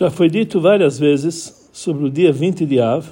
[0.00, 3.06] Já foi dito várias vezes sobre o dia 20 de Av,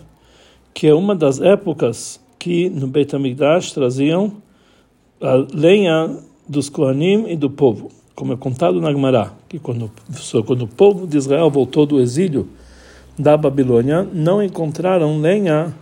[0.73, 4.33] que é uma das épocas que no Beit HaMikdash traziam
[5.21, 6.17] a lenha
[6.49, 9.93] dos Kohanim e do povo, como é contado na Gemara, que quando,
[10.47, 12.49] quando o povo de Israel voltou do exílio
[13.19, 15.75] da Babilônia, não encontraram lenha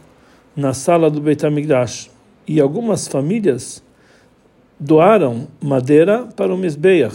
[0.57, 2.11] na sala do Beit HaMikdash,
[2.48, 3.80] e algumas famílias
[4.77, 7.14] doaram madeira para o Mizbeach,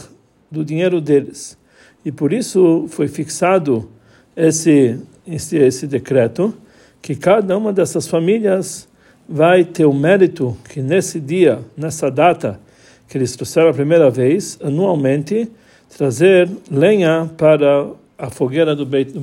[0.50, 1.60] do dinheiro deles.
[2.06, 3.90] E por isso foi fixado
[4.36, 6.54] esse, esse, esse decreto,
[7.02, 8.88] que cada uma dessas famílias
[9.28, 12.60] vai ter o mérito que nesse dia, nessa data
[13.08, 15.50] que eles trouxeram a primeira vez, anualmente,
[15.98, 19.22] trazer lenha para a fogueira do, Beit, do.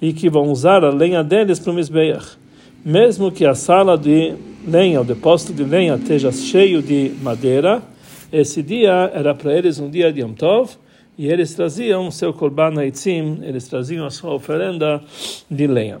[0.00, 2.36] E que vão usar a lenha deles para o Mizbeach.
[2.84, 4.34] Mesmo que a sala de
[4.66, 7.82] lenha, o depósito de lenha, esteja cheio de madeira,
[8.30, 10.76] esse dia era para eles um dia de Yom Tov,
[11.18, 15.02] e eles traziam seu korban haitzim, eles traziam a sua oferenda
[15.50, 16.00] de lenha.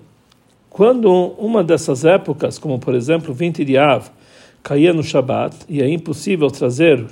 [0.70, 4.08] Quando uma dessas épocas, como por exemplo 20 de Av,
[4.62, 7.04] caía no Shabat, e é impossível trazer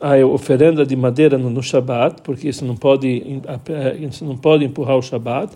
[0.00, 3.42] a oferenda de madeira no, Shabat, porque isso não pode
[4.00, 5.52] isso não pode empurrar o Shabat.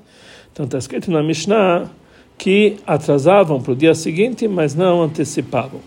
[0.52, 1.88] Então está escrito na Mishnah
[2.36, 5.80] que atrasavam para o dia seguinte, mas não antecipavam.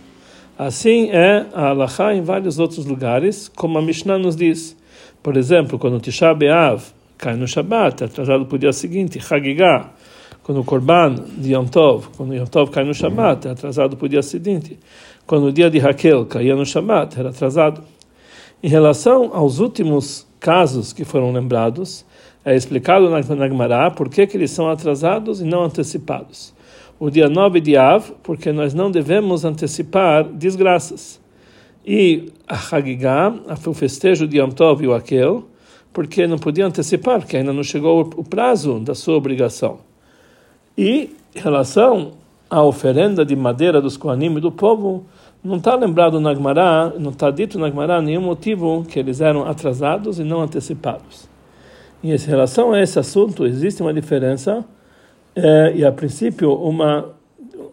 [0.57, 4.75] Assim é a Halachá em vários outros lugares, como a Mishnah nos diz.
[5.21, 6.81] Por exemplo, quando Tisha B'Av
[7.17, 9.91] cai no Shabat, é atrasado para o dia seguinte, Hagigah,
[10.43, 14.05] quando o Korban de Yom Tov, quando Yom Tov cai no Shabat, é atrasado para
[14.05, 14.79] o dia seguinte.
[15.27, 17.83] Quando o dia de Raquel caía no Shabat, era atrasado.
[18.63, 22.03] Em relação aos últimos casos que foram lembrados,
[22.43, 26.53] é explicado na, na Gemara por que, que eles são atrasados e não antecipados
[26.99, 31.20] o dia 9 de Av, porque nós não devemos antecipar desgraças.
[31.85, 33.33] E a Hagigah,
[33.65, 35.45] o festejo de Yom Tov e o Akel,
[35.91, 39.79] porque não podia antecipar, porque ainda não chegou o prazo da sua obrigação.
[40.77, 42.11] E em relação
[42.49, 45.05] à oferenda de madeira dos Kohanim e do povo,
[45.43, 49.45] não está lembrado na Gemara, não está dito na Gemara nenhum motivo que eles eram
[49.45, 51.29] atrasados e não antecipados.
[52.03, 54.63] Em relação a esse assunto, existe uma diferença
[55.35, 57.13] é, e a princípio uma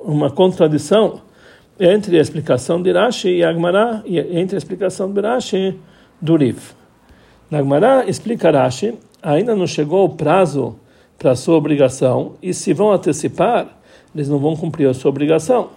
[0.01, 1.21] uma contradição
[1.79, 5.79] entre a explicação de Rashi e Agmará entre a explicação de Rashi
[6.21, 6.75] do Rif.
[7.51, 10.77] Agmará explica Rashi, ainda não chegou o prazo
[11.19, 13.79] para a sua obrigação e se vão antecipar,
[14.15, 15.71] eles não vão cumprir a sua obrigação.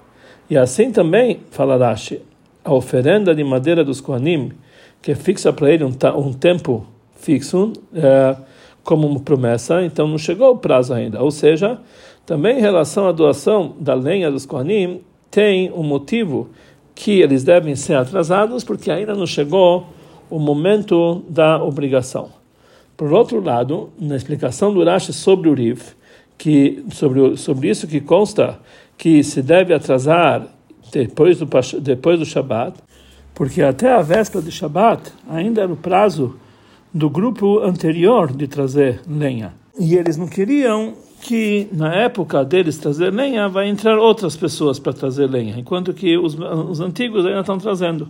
[0.50, 2.22] E assim também, fala Rashi,
[2.64, 4.52] a oferenda de madeira dos Kohanim,
[5.02, 6.86] que fixa para ele um, um tempo
[7.16, 8.36] fixo, é,
[8.84, 11.22] como uma promessa, então não chegou o prazo ainda.
[11.22, 11.80] Ou seja,
[12.26, 16.50] também em relação à doação da lenha dos Kohanim, tem um motivo
[16.94, 19.88] que eles devem ser atrasados, porque ainda não chegou
[20.30, 22.30] o momento da obrigação.
[22.96, 25.96] Por outro lado, na explicação do Rashi sobre o Rif,
[26.38, 28.60] que sobre, sobre isso que consta
[28.98, 30.48] que se deve atrasar
[30.92, 31.48] depois do,
[31.80, 32.78] depois do Shabat,
[33.34, 36.36] porque até a véspera de Shabat ainda era o prazo
[36.94, 39.54] do grupo anterior de trazer lenha.
[39.80, 44.92] E eles não queriam que na época deles trazer lenha vai entrar outras pessoas para
[44.92, 48.10] trazer lenha, enquanto que os, os antigos ainda estão trazendo.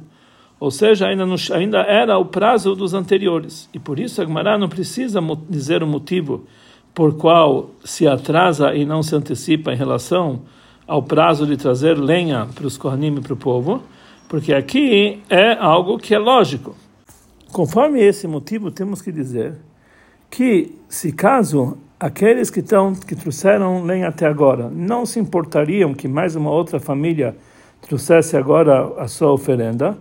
[0.60, 3.70] Ou seja, ainda, não, ainda era o prazo dos anteriores.
[3.74, 5.20] E por isso a não precisa
[5.50, 6.46] dizer o motivo
[6.94, 10.42] por qual se atrasa e não se antecipa em relação
[10.88, 13.82] ao prazo de trazer lenha para os Kohanim e para o povo,
[14.30, 16.76] porque aqui é algo que é lógico.
[17.52, 19.58] Conforme esse motivo, temos que dizer
[20.30, 22.64] que, se caso aqueles que
[23.06, 27.36] que trouxeram lenha até agora não se importariam que mais uma outra família
[27.88, 29.96] trouxesse agora a sua oferenda,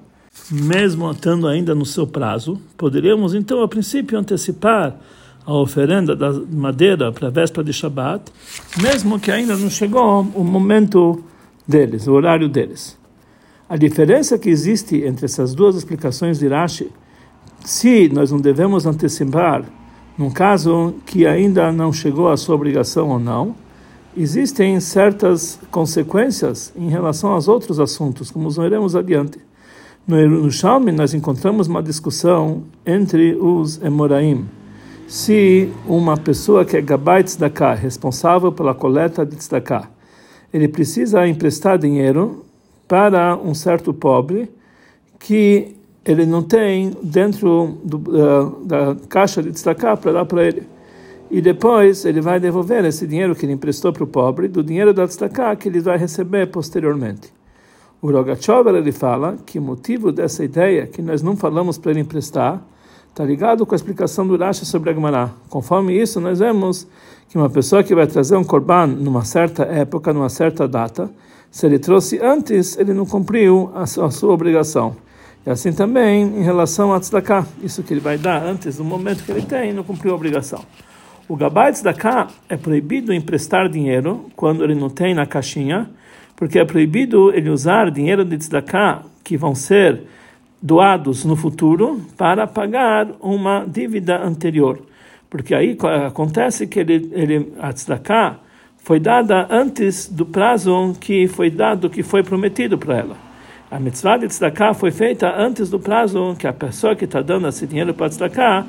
[0.50, 4.96] mesmo estando ainda no seu prazo, poderíamos então a princípio antecipar
[5.44, 8.32] a oferenda da madeira para a véspera de Shabat,
[8.80, 11.22] mesmo que ainda não chegou o momento
[11.68, 12.98] deles, o horário deles.
[13.68, 16.90] A diferença que existe entre essas duas explicações de Rashi
[17.64, 19.64] se nós não devemos antecipar,
[20.16, 23.54] num caso que ainda não chegou à sua obrigação ou não,
[24.16, 29.38] existem certas consequências em relação aos outros assuntos, como veremos adiante.
[30.06, 34.46] No, Shalmi nós encontramos uma discussão entre os Emoraim.
[35.06, 39.88] Se uma pessoa que é Gabait Tzedakah, responsável pela coleta de Tzedakah,
[40.52, 42.44] ele precisa emprestar dinheiro
[42.88, 44.50] para um certo pobre
[45.18, 50.62] que ele não tem dentro do, uh, da caixa de destacar para dar para ele.
[51.30, 54.92] E depois ele vai devolver esse dinheiro que ele emprestou para o pobre, do dinheiro
[54.92, 57.32] da destacar que ele vai receber posteriormente.
[58.02, 62.00] O Rogachover ele fala que o motivo dessa ideia que nós não falamos para ele
[62.00, 62.62] emprestar
[63.10, 65.30] Está ligado com a explicação do Rashi sobre a.
[65.48, 66.86] Conforme isso, nós vemos
[67.28, 71.10] que uma pessoa que vai trazer um korban numa certa época, numa certa data,
[71.50, 74.94] se ele trouxe antes, ele não cumpriu a sua, a sua obrigação.
[75.46, 79.24] E assim também em relação a tzedakah, isso que ele vai dar antes do momento
[79.24, 80.62] que ele tem, não cumpriu a obrigação.
[81.26, 85.88] O gabai tzedakah é proibido emprestar dinheiro quando ele não tem na caixinha,
[86.36, 90.02] porque é proibido ele usar dinheiro de tzedakah que vão ser
[90.60, 94.80] doados no futuro para pagar uma dívida anterior.
[95.30, 98.40] Porque aí acontece que ele, ele a tzedakah
[98.76, 103.29] foi dada antes do prazo que foi dado, que foi prometido para ela.
[103.70, 107.46] A mitzvah de tzedakah foi feita antes do prazo que a pessoa que está dando
[107.46, 108.66] esse dinheiro para tzedakah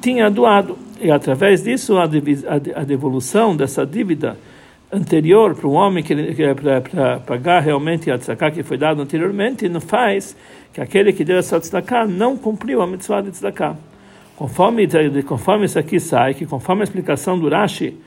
[0.00, 0.78] tinha doado.
[0.98, 4.38] E através disso, a, devolução dessa dívida
[4.90, 9.02] anterior para o homem que, que é para pagar realmente a tzedakah que foi dado
[9.02, 10.34] anteriormente, não faz
[10.72, 13.76] que aquele que deu essa tzedakah não cumpriu a mitzvah de tzedakah.
[14.34, 14.88] Conforme,
[15.26, 17.98] conforme isso aqui sai, que conforme a explicação do Rashi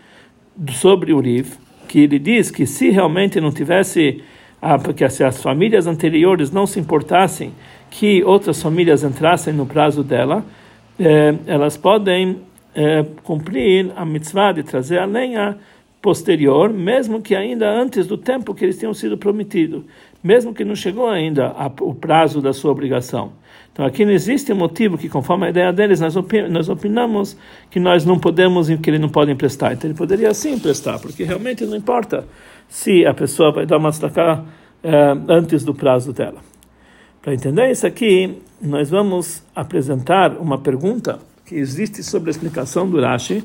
[0.72, 1.54] sobre o Riv,
[1.88, 4.24] que ele diz que se realmente não tivesse
[4.68, 7.54] ah, porque se as famílias anteriores não se importassem
[7.92, 10.44] que outras famílias entrassem no prazo dela,
[11.00, 12.40] eh, elas podem
[12.74, 15.56] eh, cumprir a mitzvah de trazer a lenha
[16.02, 19.84] posterior, mesmo que ainda antes do tempo que eles tinham sido prometidos,
[20.26, 23.34] mesmo que não chegou ainda a, o prazo da sua obrigação.
[23.72, 26.16] Então aqui não existe motivo que, conforme a ideia deles, nós,
[26.50, 27.38] nós opinamos
[27.70, 29.74] que nós não podemos, que ele não pode emprestar.
[29.74, 32.26] Então ele poderia sim emprestar, porque realmente não importa
[32.68, 34.44] se a pessoa vai dar uma tzedakah
[34.84, 36.40] eh, antes do prazo dela.
[37.22, 43.00] Para entender isso aqui, nós vamos apresentar uma pergunta que existe sobre a explicação do
[43.00, 43.44] Rashi,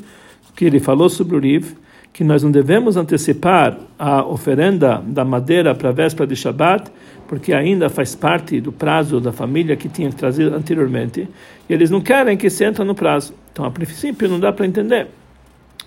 [0.56, 1.76] que ele falou sobre o Riv,
[2.12, 6.91] que nós não devemos antecipar a oferenda da madeira para a véspera de Shabat,
[7.29, 11.29] porque ainda faz parte do prazo da família que tinha trazido anteriormente,
[11.69, 13.33] e eles não querem que se entre no prazo.
[13.53, 15.09] Então, a princípio, não dá para entender.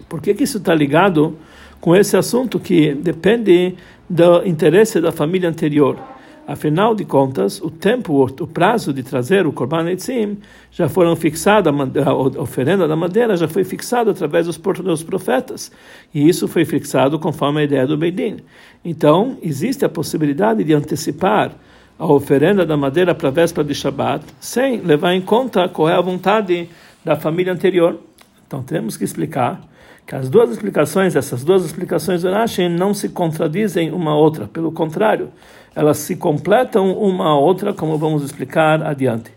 [0.08, 1.38] Por que, que isso está ligado
[1.84, 3.76] com esse assunto que depende
[4.10, 6.00] do interesse da família anterior.
[6.46, 10.38] Afinal de contas, o tempo, o prazo de trazer o Korban Eitzim
[10.72, 15.72] já foram fixado, a oferenda da madeira já foi fixado através dos, profetas.
[16.14, 18.38] E isso foi fixado conforme a ideia do Beidin.
[18.84, 21.54] Então, existe a possibilidade de antecipar
[21.98, 25.96] a oferenda da madeira para a véspera de Shabat, sem levar em conta qual é
[25.96, 26.68] a vontade
[27.06, 27.98] da família anterior.
[28.46, 29.62] Então, temos que explicar
[30.06, 34.72] que as duas explicações, essas duas explicações do Rashi não se contradizem uma outra, pelo
[34.72, 35.30] contrário,
[35.76, 39.32] elas se completam uma a outra, como vamos explicar adiante.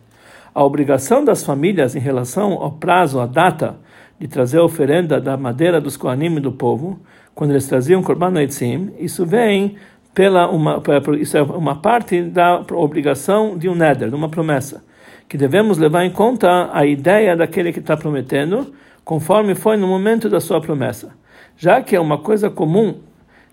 [0.54, 3.76] A obrigação das famílias em relação ao prazo, à data
[4.18, 6.98] de trazer a oferenda da madeira dos Kohanim do povo,
[7.34, 9.76] quando eles traziam Korban Eitzim, isso vem
[10.14, 10.82] pela uma,
[11.20, 14.82] isso é uma parte da obrigação de um neder, de uma promessa,
[15.28, 18.72] que devemos levar em conta a ideia daquele que está prometendo,
[19.06, 21.12] conforme foi no momento da sua promessa.
[21.56, 22.96] Já que é uma coisa comum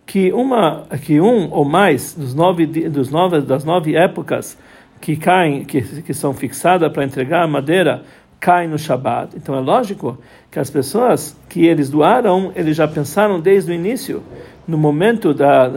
[0.03, 4.57] que uma que um ou mais dos nove dos nove das nove épocas
[5.00, 8.03] que caem que, que são fixadas para entregar a madeira
[8.39, 9.38] caem no Shabat.
[9.38, 10.17] Então é lógico
[10.50, 14.23] que as pessoas que eles doaram, eles já pensaram desde o início,
[14.67, 15.71] no momento da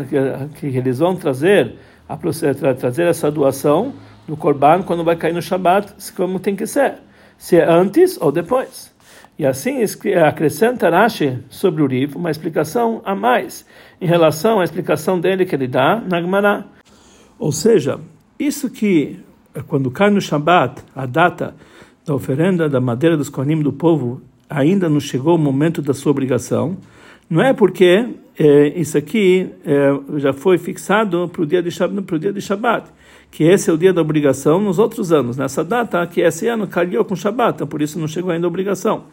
[0.58, 1.75] que, eles vão trazer
[2.08, 2.17] a
[2.75, 3.93] trazer essa doação
[4.26, 6.94] do Korban quando vai cair no Shabat, como tem que ser,
[7.37, 8.95] se é antes ou depois.
[9.38, 9.79] E assim
[10.27, 13.67] acrescenta Rashi sobre o Riv uma explicação a mais
[14.01, 16.65] em relação à explicação dele que ele dá na Gemara.
[17.39, 18.01] Ou seja,
[18.39, 19.20] isso que
[19.67, 21.55] quando cai no Shabat, a data
[22.05, 26.13] da oferenda da madeira dos Kohanim do povo ainda não chegou o momento da sua
[26.13, 26.77] obrigação,
[27.29, 28.08] não é porque
[28.39, 32.89] é, isso aqui é, já foi fixado para o dia de o dia de Shabat,
[33.31, 35.37] que esse é o dia da obrigação nos outros anos.
[35.37, 38.49] Nessa data, que esse ano calhou com Shabat, então por isso não chegou ainda a
[38.49, 39.05] obrigação.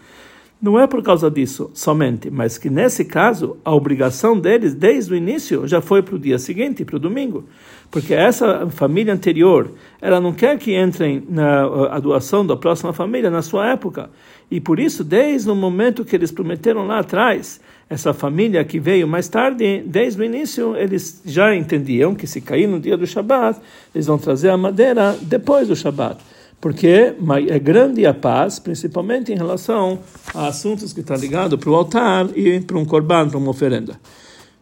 [0.63, 5.15] Não é por causa disso somente, mas que nesse caso a obrigação deles desde o
[5.17, 7.43] início já foi para o dia seguinte, para o domingo,
[7.91, 13.41] porque essa família anterior ela não quer que entrem na doação da próxima família na
[13.41, 14.09] sua época.
[14.49, 19.05] E por isso desde o momento que eles prometeram lá atrás essa família que veio
[19.05, 23.59] mais tarde, desde o início eles já entendiam que se cair no dia do Shabat
[23.93, 26.23] eles vão trazer a madeira depois do Shabat
[26.63, 27.13] porque
[27.49, 29.99] é grande a paz, principalmente em relação
[30.33, 33.99] a assuntos que estão ligados para o altar e para um corban, para uma oferenda.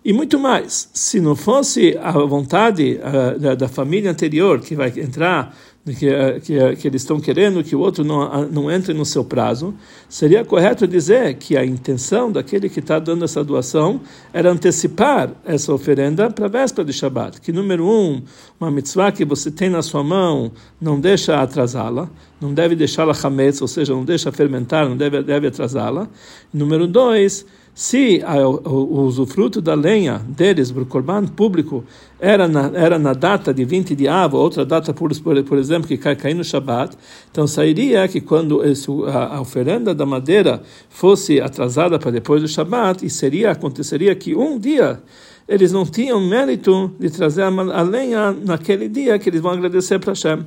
[0.03, 4.91] E muito mais, se não fosse a vontade uh, da, da, família anterior que vai
[4.98, 5.55] entrar,
[5.86, 9.05] que, uh, que, uh, que, eles estão querendo que o outro não, não entre no
[9.05, 9.75] seu prazo,
[10.10, 14.01] seria correto dizer que a intenção daquele que está dando essa doação
[14.34, 17.39] era antecipar essa oferenda para a véspera de Shabat.
[17.39, 18.24] Que, número um,
[18.60, 22.10] uma mitzvah que você tem na sua mão, não deixa atrasá-la,
[22.41, 26.08] não deve deixá-la hametz, ou seja, não deixa fermentar, não deve, deve atrasá-la.
[26.51, 31.83] Número dois, se a, o, o usufruto da lenha deles, para o corban público,
[32.19, 35.87] era na, era na data de 20 de Av, outra data, por, por, por exemplo,
[35.87, 36.95] que cai, cai no Shabat,
[37.31, 42.47] então sairia que quando esse, a, a, oferenda da madeira fosse atrasada para depois do
[42.47, 45.01] Shabat, e seria, aconteceria que um dia
[45.47, 49.99] eles não tinham mérito de trazer a, a lenha naquele dia que eles vão agradecer
[49.99, 50.45] para Hashem.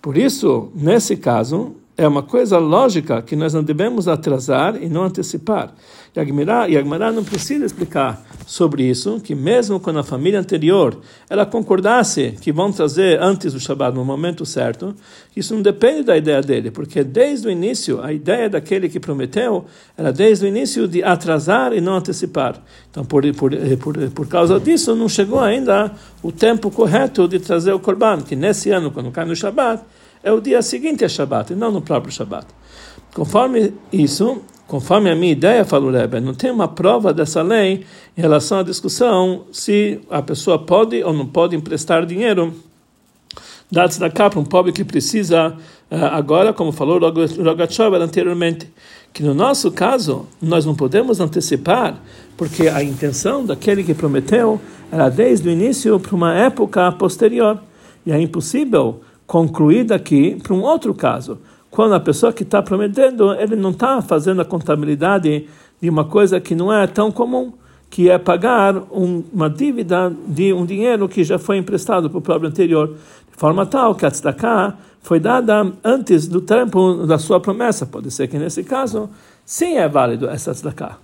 [0.00, 5.04] Por isso, nesse caso, é uma coisa lógica que nós não devemos atrasar e não
[5.04, 5.72] antecipar.
[6.16, 10.96] E a Gemara não precisa explicar sobre isso, que mesmo quando a família anterior
[11.28, 14.94] ela concordasse que vão trazer antes do Shabbat no momento certo,
[15.36, 19.64] isso não depende da ideia dele, porque desde o início, a ideia daquele que prometeu
[19.96, 22.60] era desde o início de atrasar e não antecipar.
[22.90, 27.72] Então, por, por, por, por causa disso, não chegou ainda o tempo correto de trazer
[27.72, 29.82] o Korban, que nesse ano, quando cai no Shabbat,
[30.24, 32.46] é o dia seguinte a Shabbat, e não no próprio Shabbat.
[33.14, 37.84] Conforme isso, conforme a minha ideia, falou Rebbe, não tem uma prova dessa lei
[38.16, 42.54] em relação à discussão se a pessoa pode ou não pode emprestar dinheiro
[43.70, 45.56] dados da capa, um pobre que precisa
[45.90, 48.70] eh, agora, como falou Rogatchover anteriormente,
[49.12, 52.00] que no nosso caso nós não podemos antecipar,
[52.36, 57.60] porque a intenção daquele que prometeu era desde o início para uma época posterior,
[58.06, 61.38] e é impossível concluir daqui para um outro caso
[61.74, 65.48] quando a pessoa que está prometendo, ele não está fazendo a contabilidade
[65.82, 67.52] de uma coisa que não é tão comum,
[67.90, 72.22] que é pagar um, uma dívida de um dinheiro que já foi emprestado para o
[72.22, 72.94] próprio anterior,
[73.28, 77.84] de forma tal que a tzedakah foi dada antes do tempo da sua promessa.
[77.84, 79.10] Pode ser que nesse caso,
[79.44, 80.96] sim é válido essa tzedakah.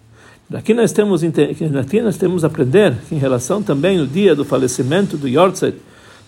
[0.48, 5.16] Daqui nós temos daqui nós temos a aprender em relação também no dia do falecimento
[5.16, 5.76] do Yortzeit,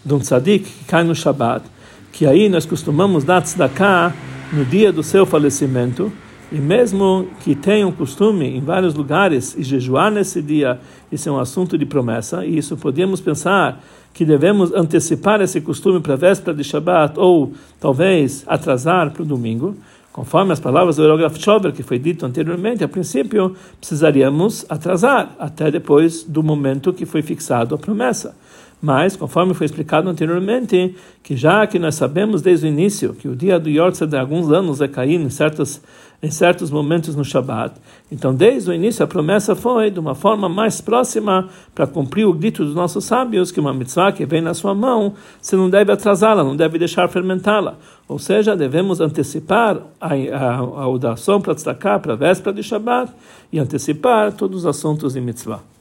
[0.04, 1.64] de um tzadik que cai no Shabbat,
[2.12, 4.14] que aí nós costumamos dar tzedakah
[4.52, 6.12] no dia do seu falecimento,
[6.52, 10.78] e mesmo que tenham costume em vários lugares e jejuar nesse dia,
[11.10, 16.00] isso é um assunto de promessa, e isso podemos pensar que devemos antecipar esse costume
[16.00, 19.74] para a véspera de Shabbat, ou talvez atrasar para o domingo.
[20.12, 25.70] Conforme as palavras do Erograf Schober, que foi dito anteriormente, a princípio precisaríamos atrasar até
[25.70, 28.36] depois do momento que foi fixado a promessa.
[28.82, 33.36] Mas, conforme foi explicado anteriormente, que já que nós sabemos desde o início que o
[33.36, 35.80] dia do Yortzeit de alguns anos é cair em certos,
[36.20, 37.76] em certos momentos no Shabat,
[38.10, 42.34] então desde o início a promessa foi de uma forma mais próxima para cumprir o
[42.34, 45.92] dito dos nossos sábios que uma mitzvah que vem na sua mão, você não deve
[45.92, 47.76] atrasá-la, não deve deixar fermentá-la.
[48.08, 53.12] Ou seja, devemos antecipar a, a, a oração para destacar para a véspera de Shabat
[53.52, 55.71] e antecipar todos os assuntos de mitzvah.